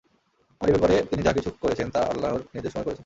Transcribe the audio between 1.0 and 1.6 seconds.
তিনি যা কিছু